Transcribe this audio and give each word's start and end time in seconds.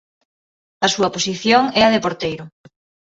A 0.85 0.87
súa 0.93 1.13
posición 1.15 1.63
é 1.79 1.81
a 1.85 1.91
de 1.93 2.03
porteiro. 2.05 2.45